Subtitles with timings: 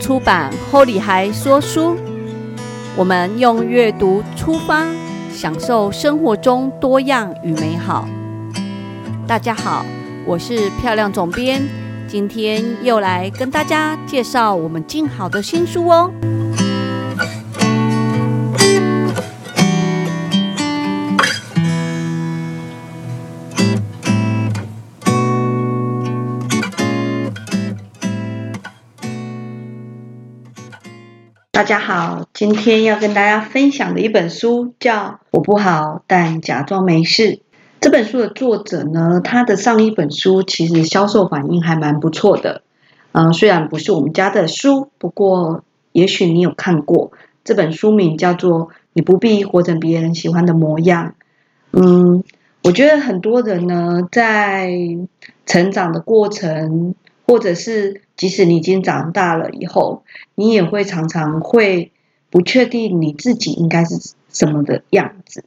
[0.00, 1.94] 出版《后里孩说书》，
[2.96, 4.86] 我们用阅读出发，
[5.32, 8.08] 享受生活中多样与美好。
[9.26, 9.84] 大家好，
[10.24, 11.62] 我是漂亮总编，
[12.06, 16.10] 今天又来跟大家介绍我们静好的新书哦。
[31.58, 34.94] 大家好，今天要跟大家分享的一本书叫
[35.32, 37.22] 《我不好，但假装没事》。
[37.80, 42.62] 这本书的作者呢，他的上一本书其实销售反应还蛮不错的。
[43.10, 47.10] 嗯，虽然不是我们家的书，不过也许你有看过。
[47.42, 51.16] 这本书名叫做《你不必活成别人喜欢的模样》。
[51.72, 52.22] 嗯，
[52.62, 54.70] 我觉得很多人呢，在
[55.44, 56.94] 成长的过程。
[57.28, 60.02] 或者是，即使你已经长大了以后，
[60.34, 61.92] 你也会常常会
[62.30, 65.44] 不确定你自己应该是什么的样子。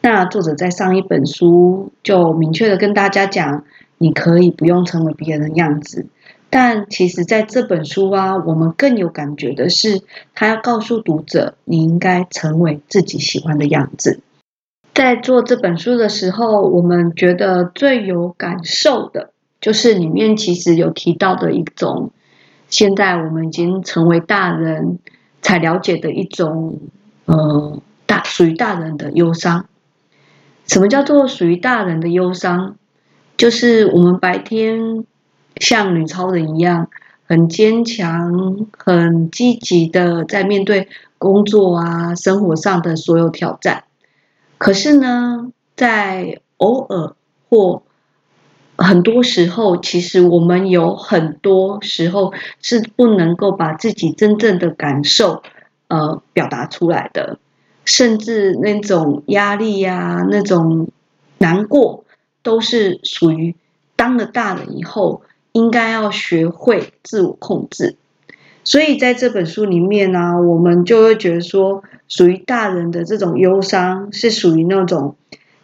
[0.00, 3.64] 那作者在上一本书就明确的跟大家讲，
[3.98, 6.06] 你可以不用成为别人的样子。
[6.48, 10.00] 但其实在这本书啊，我们更有感觉的是，
[10.34, 14.20] 他要告诉读者，你应该成为自己喜欢的样子。
[14.94, 19.32] 在做这本书的时候，我们觉得最有感受的。
[19.60, 22.10] 就是里面其实有提到的一种，
[22.68, 24.98] 现在我们已经成为大人
[25.42, 26.78] 才了解的一种，
[27.24, 29.66] 呃，大属于大人的忧伤。
[30.66, 32.76] 什么叫做属于大人的忧伤？
[33.36, 35.04] 就是我们白天
[35.56, 36.88] 像女超人一样，
[37.26, 43.84] 很坚强、很积极的在面对工作啊、生活上的所有挑战。
[44.58, 47.14] 可是呢，在偶尔
[47.48, 47.82] 或
[48.80, 52.32] 很多时候，其实我们有很多时候
[52.62, 55.42] 是不能够把自己真正的感受，
[55.88, 57.40] 呃，表达出来的，
[57.84, 60.88] 甚至那种压力呀、那种
[61.38, 62.04] 难过，
[62.44, 63.56] 都是属于
[63.96, 67.96] 当了大人以后应该要学会自我控制。
[68.62, 75.16] 所以在这本书里面呢，我们就会觉得说，属于大人的这种忧伤，是属于那种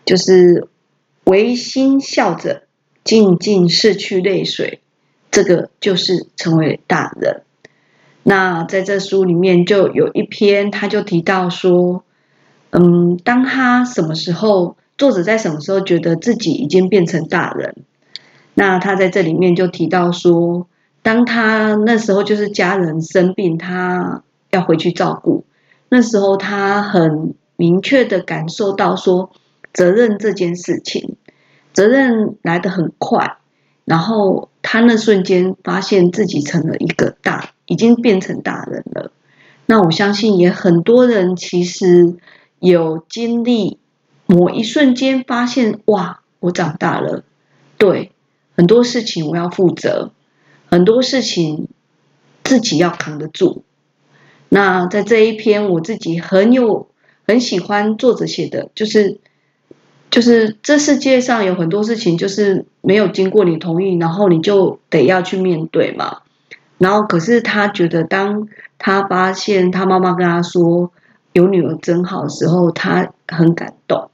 [0.04, 0.66] 就是
[1.22, 2.63] 唯心笑着。
[3.04, 4.80] 静静拭去泪水，
[5.30, 7.42] 这个就是成为大人。
[8.22, 12.02] 那在这书里面就有一篇，他就提到说，
[12.70, 17.76] 嗯，当他什么时候，作者在什么时候觉得自己已经变成大人？
[18.54, 20.66] 那他在这里面就提到说，
[21.02, 25.44] 当他那时候就是家人生病，他要回去照顾，
[25.90, 29.30] 那时候他很明确的感受到说，
[29.74, 31.16] 责任这件事情。
[31.74, 33.36] 责任来得很快，
[33.84, 39.10] 然后他那瞬间发现自己成了一个大，已经变成大人了。
[39.66, 42.14] 那我相信也很多人其实
[42.60, 43.78] 有经历
[44.26, 47.24] 某一瞬间发现，哇，我长大了。
[47.76, 48.12] 对，
[48.56, 50.12] 很多事情我要负责，
[50.70, 51.66] 很多事情
[52.44, 53.64] 自己要扛得住。
[54.48, 56.86] 那在这一篇，我自己很有
[57.26, 59.18] 很喜欢作者写的，就是。
[60.10, 66.18] 就是这世界上有很多事情，就是没有经过你同意，然后你就得要去面对嘛。
[66.78, 68.46] 然后，可是他觉得，当
[68.78, 70.92] 他发现他妈妈跟他说
[71.32, 74.08] 有女儿真好的时候，他很感动。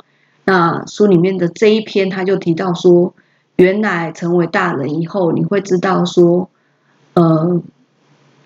[0.44, 3.14] 那书里面的这一篇，他就提到说，
[3.56, 6.48] 原来成为大人以后，你会知道说，
[7.12, 7.60] 呃，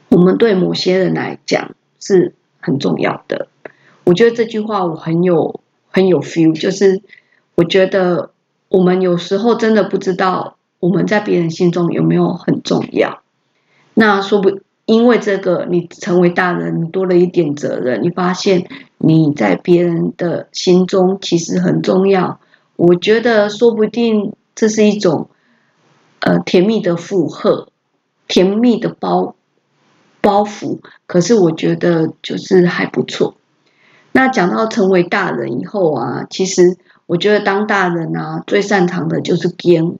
[0.09, 3.47] 我们对某些人来讲是很重要的。
[4.03, 5.61] 我觉得这句话我很有
[5.91, 7.01] 很有 feel，就是。
[7.57, 8.31] 我觉得
[8.69, 13.23] 我们有时候真的不知道我们在别人心中有没有很重要。
[13.95, 18.67] 那说不因为这个，你成为大人，你多了一点责任，你发现
[18.99, 22.41] 你在别人的心中其实很重要。
[22.75, 25.29] 我觉得说不定这是一种
[26.19, 27.69] 呃甜蜜的负荷，
[28.27, 29.37] 甜蜜的包
[30.21, 30.81] 包袱。
[31.07, 33.37] 可是我觉得就是还不错。
[34.11, 36.77] 那讲到成为大人以后啊，其实。
[37.07, 39.97] 我觉得当大人啊，最擅长的就是编。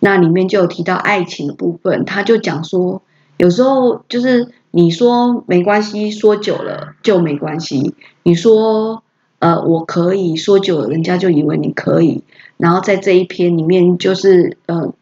[0.00, 3.00] 那里面就有提到爱情的部分，他就讲说，
[3.38, 7.94] 有时候就是你说没关系，说久了就没关系。
[8.22, 9.02] 你说
[9.38, 12.22] 呃我可以说久了，人家就以为你可以。
[12.58, 14.92] 然后在这一篇里面，就是呃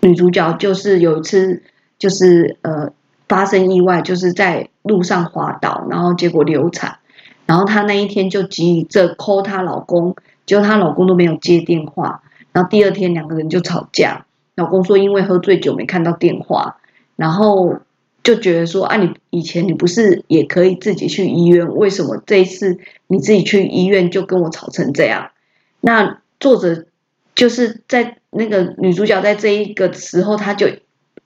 [0.00, 1.62] 女主角就是有一次
[1.98, 2.92] 就是呃
[3.28, 6.98] 发生意外，就是在路上滑倒，然后结果流产。
[7.44, 10.16] 然后她那一天就急着 call 她老公。
[10.46, 12.22] 结果她老公都没有接电话，
[12.52, 14.24] 然后第二天两个人就吵架。
[14.54, 16.78] 老公说因为喝醉酒没看到电话，
[17.16, 17.80] 然后
[18.22, 22.78] 就觉得说啊，你以前你不是也可以自己去医院，为什么这一次
[23.08, 25.32] 你自己去医院就跟我吵成这样？
[25.80, 26.86] 那作者
[27.34, 30.68] 就是在那个女主角在这一个时候，她就。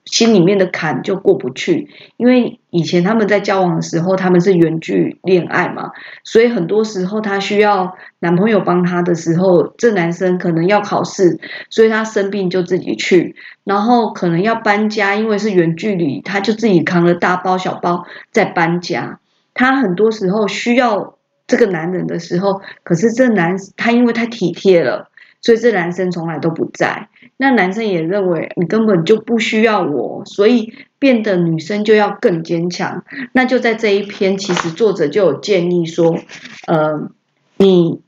[0.05, 1.87] 心里面的坎就过不去，
[2.17, 5.91] 因为以前他们在交往的时候，他们是远距恋爱嘛，
[6.23, 11.39] 所以很多时候她需要男朋友帮她的时候，这男生可能要考试，
[11.69, 19.19] 所以他生病就自己去，然后可能要搬家，因为是远距离，他就自己扛了大包小包在搬家。
[19.53, 25.10] 他很多时候需要这个男人的时候，可是这男他因为太体贴了。
[25.41, 33.03] 所以这男生从来都不在，那男生也认为你根本就不需要我，所以变得女生就要更坚强。
[33.33, 36.15] 那就在这一篇，其实作者就有建议说，
[36.67, 37.09] 呃，
[37.57, 38.01] 你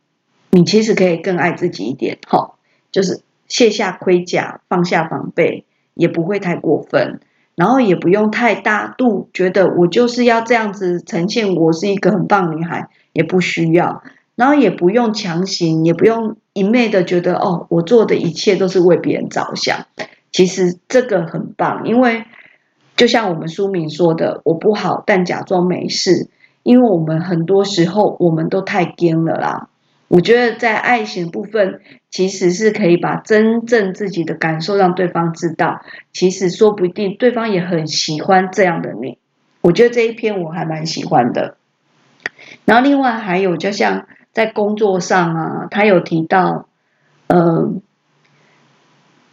[0.51, 2.59] 你其实可以更爱自己一点，好，
[2.91, 5.65] 就是卸下盔甲，放下防备，
[5.95, 7.19] 也不会太过分，
[7.55, 14.03] 然后也不用太大度，觉得我就是要这样子呈现我是一个很棒女孩，也不需要。
[14.35, 19.87] 然后也不用强行，也不用一昧的觉得哦，我做的一切都是为别人着想。
[20.31, 22.25] 其实这个很棒，因为
[22.95, 26.29] 就像我们书名说的，我不好，但假装没事。
[26.63, 29.69] 因为我们很多时候我们都太颠了啦。
[30.07, 35.81] 我觉得在爱情部分，其实是可以把真正自己的感受让对方知道。
[36.13, 39.17] 其实说不定对方也很喜欢这样的你。
[39.61, 41.57] 我觉得这一篇我还蛮喜欢的。
[42.65, 44.05] 然后另外还有，就像。
[44.33, 46.67] 在工作上啊，他有提到，
[47.27, 47.71] 呃，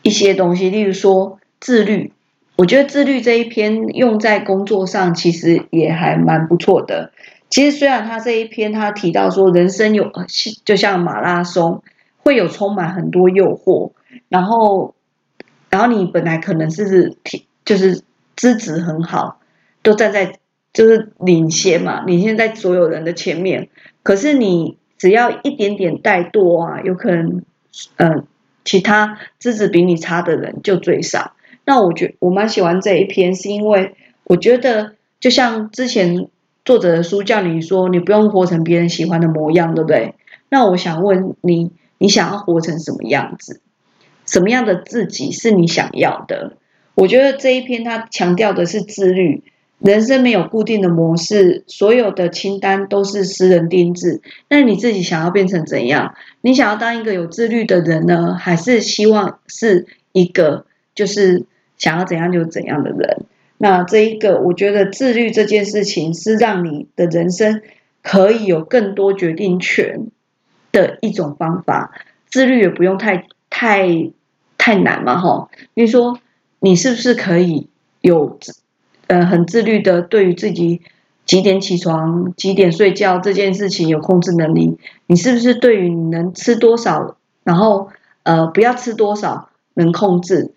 [0.03, 2.13] 一些东西，例如说自律。
[2.57, 7.13] 我觉得自律这一篇用在工作上，其实也还蛮不错的。
[7.49, 10.13] 其实虽然他这一篇他提到说，人生有
[10.67, 11.83] 就像马拉松，
[12.19, 13.93] 会有充满很多诱惑，
[14.29, 14.95] 然后，
[15.71, 18.03] 然后你本来可能是体就是
[18.37, 19.41] 资质很好，
[19.83, 20.39] 都站在
[20.75, 23.71] 就是领先嘛，领先在所有人的前面，
[24.03, 24.77] 可是你。
[25.01, 27.43] 只要一点点怠惰啊，有可能，
[27.97, 28.23] 呃，
[28.67, 31.33] 其他资质比你差的人就追上。
[31.65, 33.95] 那我觉我蛮喜欢这一篇，是因为
[34.25, 36.29] 我觉得就像之前
[36.67, 40.17] 作者的书叫你说，你不用活成别人喜欢的模样，对不对？
[40.51, 43.63] 那我想问你，你想要活成什么样子？
[44.27, 46.59] 什么样的自己是你想要的？
[46.95, 49.45] 我觉得这一篇他强调的是自律。
[49.81, 54.21] 人生没有固定的模式，所有的清单都是私人定制。
[54.51, 56.15] 那你自己想要变成怎样？
[56.43, 61.47] 你想要当一个有自律的人呢，还是希望是一个就是
[61.79, 63.25] 想要怎样就怎样的人？
[63.57, 67.63] 那这一个，我觉得自律这件事情是让你的人生
[68.03, 70.09] 可以有更多决定权
[70.73, 71.93] 的一种方法。
[72.31, 74.11] 自律也不用太太
[74.59, 75.49] 太难嘛，哈。
[75.73, 76.19] 比如说，
[76.59, 77.69] 你是不是可以
[78.03, 78.39] 有？
[79.11, 80.83] 呃，很自律的，对于自己
[81.27, 84.79] 几点起床、几点睡觉这件事情有控制能力。
[85.09, 87.89] 你是不是对于你能吃多少，然后
[88.23, 90.53] 呃不要吃多少能控制？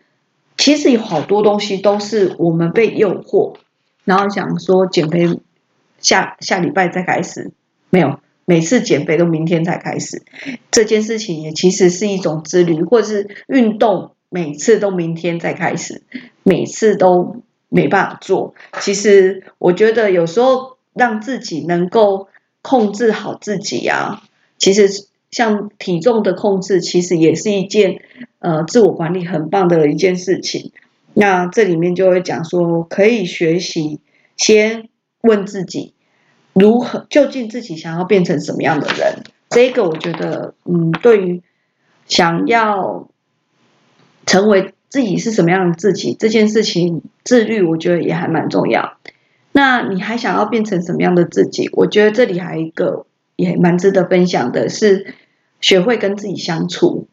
[0.56, 3.56] 其实有好多东西都是我们被诱惑，
[4.04, 5.40] 然后想说减肥，
[5.98, 7.54] 下下礼拜再开始，
[7.90, 10.22] 没有，每次减肥都明天才开始。
[10.70, 16.04] 这件事情也其实是一种自律，或者是运动，每次都明天再开始，
[16.44, 17.42] 每次都。
[17.74, 22.28] 没办法做，其实我觉得有时候让自己能够
[22.62, 24.22] 控制好自己啊，
[24.60, 28.00] 其实像体重的控制，其实也是一件
[28.38, 30.72] 呃自我管理很棒的一件事情。
[31.16, 34.00] 那这里面就会讲说，可以学习
[34.38, 34.90] 先
[35.22, 35.96] 问自己，
[36.54, 39.24] 如何究竟自己想要变成什么样的人？
[39.50, 41.42] 这个我觉得，嗯，对于
[42.06, 43.10] 想要
[44.28, 44.76] 成为。
[44.94, 48.94] 自己是什么样的自己这件事情，自律我觉得也还蛮重要。
[49.52, 51.68] 那你还想要变成什么样的自己？
[51.74, 55.16] 我觉得这里还有一个也蛮值得分享的是，
[55.62, 57.08] 学会跟自己相处。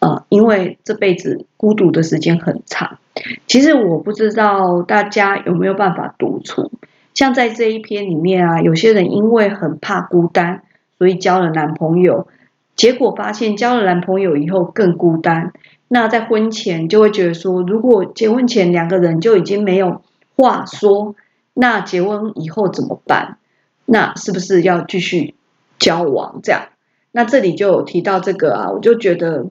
[0.00, 2.98] 呃，因为这辈子孤独的时间很长。
[3.46, 6.72] 其实我不知道大家有没有办法独处。
[7.14, 10.64] 像在这一篇里面啊，有些人因为很怕孤单，
[10.98, 12.26] 所以交了男朋友，
[12.74, 15.52] 结果发现交了男朋友以后更孤单。
[15.86, 20.02] 那在婚前就会觉得说，如果结婚前两个人就已经没有
[20.34, 21.14] 话说，
[21.52, 23.36] 那结婚以后怎么办？
[23.84, 25.34] 那是不是要继续
[25.78, 26.40] 交往？
[26.42, 26.68] 这样？
[27.12, 29.46] 那这里就有提到这个啊，我就觉得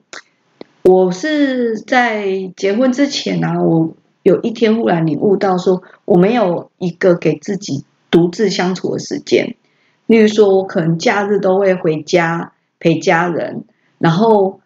[0.82, 9.54] 我是在结婚之前呢，我有一天忽然领悟到说，我没有一个给自己独自相处的时间。
[10.06, 13.64] 例如说，我可能假日都会回家陪家人，
[13.98, 14.60] 然后。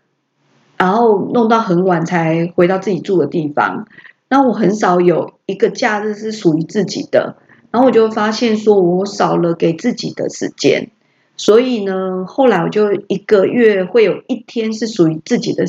[0.79, 3.89] 然后弄到很晚才回到自己住的地方，
[4.29, 7.37] 那我很少有一个假日是属于自己的，
[7.73, 10.91] 然后我就发现说我少了给自己的时间，
[11.37, 15.65] 所以呢，后来我就一个月会有一天是属于自己的，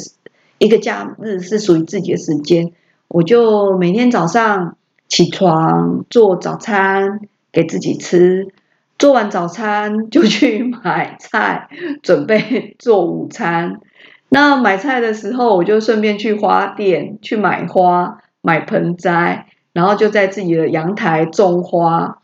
[0.60, 2.72] 一个假日是属于自己的时间，
[3.08, 8.50] 我就每天早上起床做早餐给自己吃，
[9.00, 11.68] 做完早餐就去买菜
[12.04, 13.80] 准备做午餐。
[14.30, 22.20] 那买菜的时候，我就顺便去花店去买花、买盆栽，然后就在自己的阳台种花，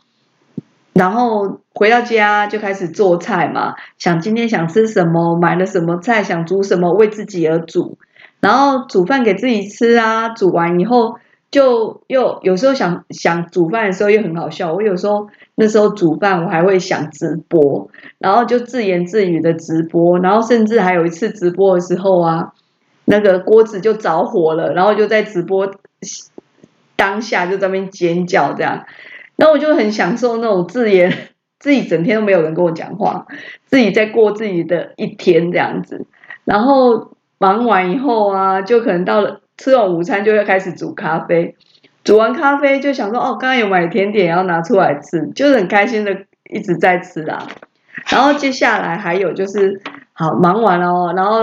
[0.94, 3.76] 然后回到家就开始做菜嘛。
[3.98, 7.98] 想今天想吃什么，买了什么菜，想煮什么，为自己而煮，
[8.40, 10.30] 然后煮饭给自己吃啊。
[10.30, 11.18] 煮完以后。
[11.52, 22.52] 就又有时候想想煮饭的时候又很好笑，我有时候那时候煮饭我还会想直播，然后就自言自语的直播，然后甚至还有一次直播的时候啊，
[23.06, 25.72] 那个锅子就着火了，然后就在直播
[26.98, 28.86] 当下就在那边尖叫这样，
[29.38, 33.28] 然后我就很享受那种自言 自己整天都没有人跟我讲话，
[33.68, 36.06] 自己在过自己的一天这样子，
[36.44, 39.40] 然后忙完以后啊，就可能到了。
[39.58, 41.56] 吃完午餐就会开始煮咖啡，
[42.04, 46.16] 煮完咖啡就想说哦，刚刚有买甜点要拿出来吃，就是很开心的
[46.50, 47.48] 一直在吃啊。
[48.10, 49.82] 然后接下来还有就是
[50.14, 51.42] 好忙完了哦，然后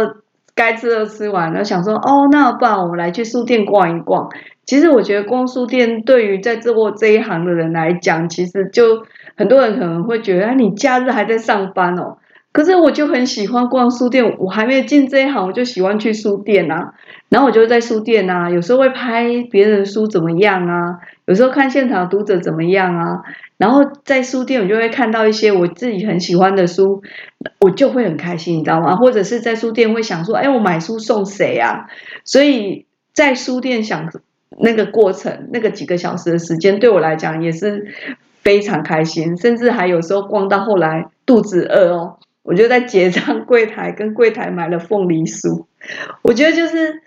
[0.54, 4.28] 该吃的吃完了，想说哦，那不然我们来去书店逛一逛。
[4.64, 9.04] 其实我觉得逛书店对于在做这一行的人来讲，其实就
[9.36, 12.18] 很多人可能会觉得，哎，你假日还在上班哦。
[12.52, 16.92] 可是我就很喜欢逛书店，我还没有进这一行，我就喜欢去书店啊。
[17.30, 23.22] 然后我就在书店啊，有时候会拍别人的书怎么样啊，有时候看现场读者怎么样啊。
[23.56, 27.02] 然后在书店，我就会看到一些我自己很喜欢的书，
[27.60, 28.96] 我就会很开心，你知道吗？
[28.96, 31.86] 或者是在书店会想说，哎，我买书送谁啊？
[32.24, 34.10] 所以在书店想
[34.58, 37.86] 那个过程，那个几个小时的时间，对我来讲也是
[38.42, 42.18] 非常开心，甚至还有时候逛到后来肚子饿哦。
[42.42, 45.66] 我就在结账柜台跟柜台买了凤梨酥，
[46.22, 47.00] 我觉得就是，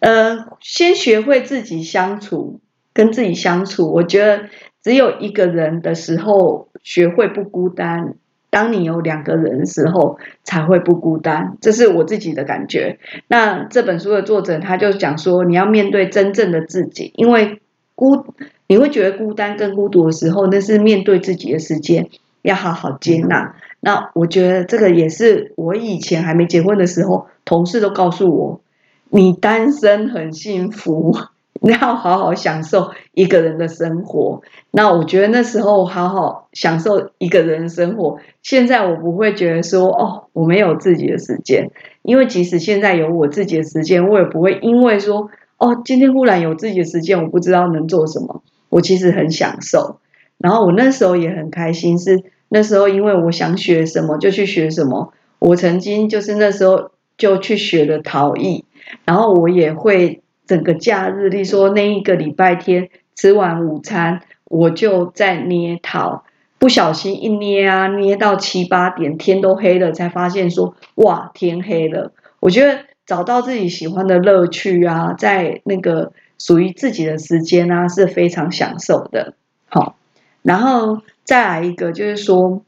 [0.00, 2.60] 呃，先学会自己相处，
[2.94, 3.92] 跟自己相处。
[3.92, 4.48] 我觉得
[4.82, 8.14] 只有一个人的时候学会不孤单，
[8.48, 12.98] 当你有两个人的时候才会不孤单，这是我自己的感觉。
[13.28, 17.60] 那这本书的作者他就讲说，你要面对真正的自己，因为
[17.94, 18.24] 孤
[18.66, 22.08] 你会觉得孤单跟孤独的时候，那是面对自己的时间，
[22.40, 23.54] 要好好接纳。
[23.80, 28.60] 那我觉得这个也是我以前还没结婚的时候，同事都告诉我，
[29.08, 31.16] 你单身很幸福，
[31.60, 34.42] 你要好好享受一个人的生活。
[34.72, 41.70] 那我觉得那时候好好享受一个人的生活，现在我不会觉得说哦，我没有自己的时间，
[42.02, 48.42] 因为即使现在有我自己的时间，我也不会因为说哦，今天忽然有自己的时间，我不知道能做什么。
[48.70, 50.00] 我其实很享受，
[50.36, 52.24] 然后我那时候也很开心是。
[52.50, 55.12] 那时候，因为我想学什么就去学什么。
[55.38, 58.64] 我曾经就是那时候就去学了陶艺，
[59.04, 66.24] 然后我也会整个假日，例如说那一个礼拜天吃完午餐，我就在捏陶。
[66.58, 72.12] 不小心一捏啊，捏到七八点，天都黑了，才发现说哇，天黑了。
[72.40, 79.34] 我觉得找到自己喜欢的乐趣啊，在那个属于自己的时间啊，是非常享受的。
[79.68, 79.96] 好，
[80.42, 81.02] 然后。
[81.28, 82.62] 再来一个，就是说，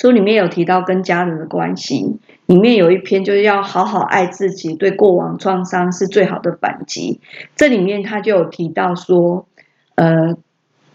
[0.00, 7.20] 书里面有提到跟家人的关系，里面有一篇就是要好好爱自己，对过往创伤是最好的反击。
[7.56, 9.48] 这里面他就有提到说，
[9.96, 10.36] 呃，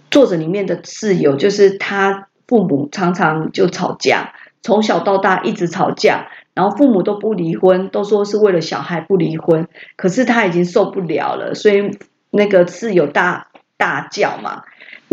[0.09, 9.67] 作者里面的室友就是他父母常常就吵架，从小到大一直吵架，然后父母都不离婚，都说是为了小孩不离婚，
[9.97, 11.97] 可是他已经受不了了，所以
[12.29, 14.63] 那个室友大大叫嘛。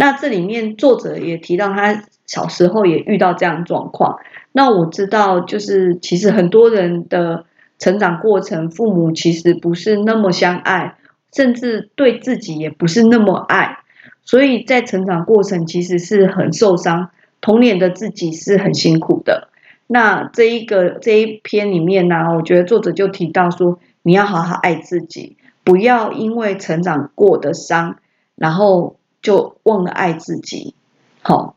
[0.00, 4.18] 那这里面作者也提到，他小时候也遇到这样状况。
[4.50, 7.44] 那我知道，就是其实很多人的
[7.78, 10.96] 成长过程，父母其实不是那么相爱，
[11.34, 13.76] 甚至对自己也不是那么爱，
[14.24, 17.10] 所以在成长过程其实是很受伤，
[17.42, 19.48] 童年的自己是很辛苦的。
[19.86, 27.98] 那这一个这一篇里面呢，我觉得作者就提到说，你要好好爱自己，不要因为成长过的伤，
[28.34, 28.96] 然后。
[29.22, 30.74] 就忘了爱自己，
[31.22, 31.56] 好，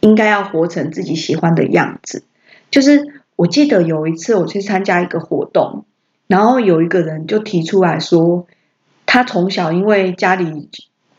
[0.00, 2.24] 应该要活成自己喜欢的样子。
[2.70, 5.84] 就是我记得有一次我去参加一个活动，
[6.26, 8.46] 然后有一个人就提出来说，
[9.06, 10.68] 他从小因为家里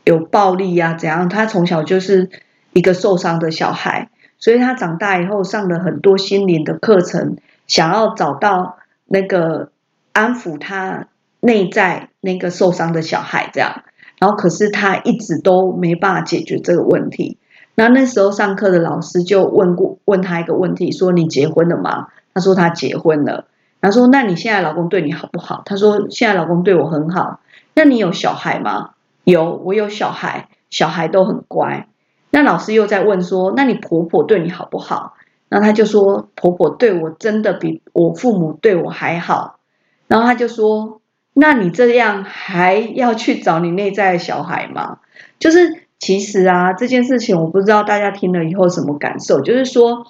[0.03, 2.29] 有暴力呀怎样，他从小就是
[2.73, 9.71] 一个受伤的小孩，所以他长大以后上了很多心灵的课程，想要找到那个
[10.11, 11.07] 安抚他
[11.39, 13.83] 内在那个受伤的小孩这样。
[14.19, 17.37] 然后可是他一直都没办法解决这个问题。
[17.75, 22.07] 那那时候上课的老师就问过问他一个问题，说你结婚了吗？
[22.33, 23.45] 他说他结婚了。
[23.81, 25.63] 他说那你现在老公对你好不好？
[25.65, 27.39] 他说现在老公对我很好。
[27.73, 28.91] 那你有小孩吗？
[29.23, 31.87] 有，我有小孩，小孩都很乖。
[32.31, 35.13] 那老师又在问说，那你婆婆对你好不好？
[35.47, 39.59] 那他就说婆婆对我真的比我父母对我还好。
[40.07, 40.98] 然后他就说，
[41.39, 44.99] 那你这样还要去找你内在的小孩吗？
[45.39, 49.41] 就是其实啊，这件事情我不知道大家听了以后什么感受。
[49.41, 50.05] 就是说，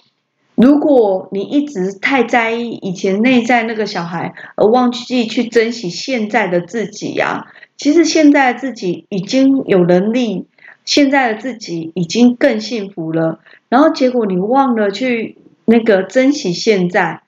[0.55, 10.47] 如果你一直太在意以前内在那个小孩，而忘记去珍惜现在的自己呀，其实现在自己已经有能力。
[10.85, 17.21] 现在的自己已经更幸福了，然后结果你忘了去那个珍惜现在，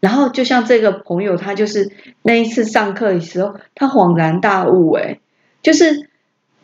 [0.00, 1.90] 然后就像这个朋友，他就是
[2.22, 5.20] 那一次上课的时候，他恍然大悟，诶，
[5.62, 6.08] 就是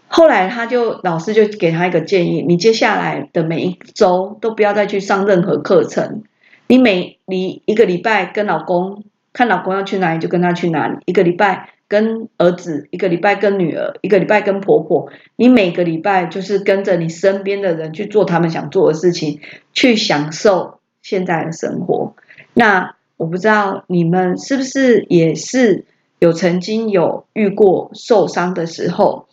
[0.08, 6.22] 后来他就老师就给他一个建议，你接下来的每一周都不要再去上任何课程，
[6.66, 11.70] 你每你一个礼拜跟老公看老公要去哪里就跟他去哪里，一个礼拜。
[11.86, 19.40] 跟儿子一个礼拜，跟女儿一个礼拜，跟婆婆，你每个礼拜就是跟着你身边的人去做他们想做的事情，
[19.74, 22.16] 去享受现在的生活。
[22.54, 25.84] 那我不知道你们是不是也是
[26.18, 29.26] 有曾经有遇过受伤的时候？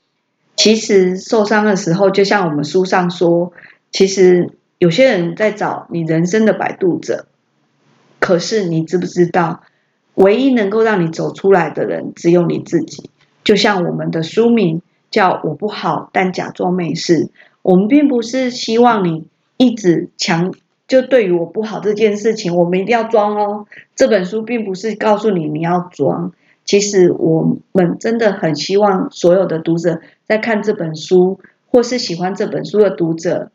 [0.56, 3.52] 其实受伤的时候，就像我们书上说，
[3.92, 7.26] 其实有些人在找你人生的摆渡者，
[8.20, 9.64] 可是你知不知道？
[10.16, 13.10] 唯一能够让你走出来的人，只有你自己。
[13.44, 17.30] 就像我们的书名叫“我不好，但假装没事”。
[17.64, 19.26] 我们并不是希望你
[19.58, 20.54] 一直强，
[20.92, 23.66] 就对于我不好这件事情，我们一定要装哦。
[23.96, 26.34] 这本书并不是告诉你你要装。
[26.66, 33.51] 其实我们真的很希望所有的读者在看这本书，或是喜欢这本书的读者，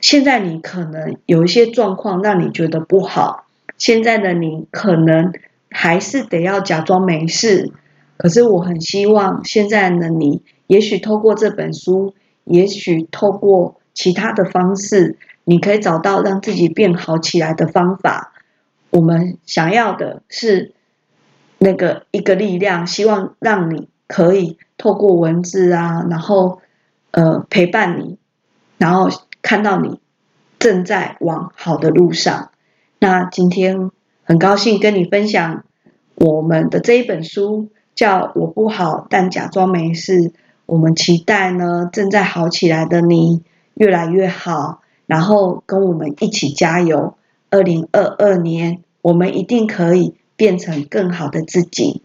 [0.00, 3.46] 现在你可能有一些状况让你觉得不好，
[3.76, 5.32] 现在的你可能。
[5.74, 7.72] 还是得要假装没事，
[8.18, 12.12] 可是我很希望现在的你，也许透过这本书，
[12.44, 18.32] 也许透过其他的方式，你可以找到让自己变好起来的方法。
[18.90, 20.74] 我们想要的是
[21.58, 26.60] 那个一个力量，希望让你可以透过文字啊，然后
[27.10, 28.18] 呃陪伴你，
[28.78, 29.08] 然后
[29.42, 30.00] 看到你
[30.58, 32.50] 正在往好的路上。
[32.98, 33.90] 那今天。
[34.24, 35.64] 很高兴跟你分享
[36.14, 40.12] 我们的这一本书，叫《我不好，但假装没事》。
[40.64, 43.42] 我们期待呢，正在好起来的你
[43.74, 44.81] 越来越好，
[45.12, 47.18] 然后跟我们一起加油。
[47.50, 52.00] 二零二二年，我们一定可以变成更好的自己。